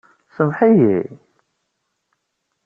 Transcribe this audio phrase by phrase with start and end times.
[0.35, 0.99] Samḥ-iyi...